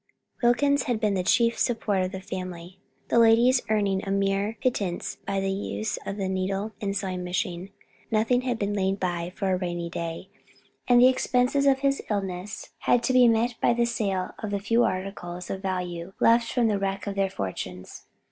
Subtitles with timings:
[0.41, 5.17] Wilkins had been the chief support of the family, the ladies earning a mere pittance
[5.27, 7.69] by the use of the needle and sewing machine.
[8.09, 10.29] Nothing had been laid by for a rainy day,
[10.87, 14.59] and the expenses of his illness had to be met by the sale of the
[14.59, 18.07] few articles of value left from the wreck of their fortunes.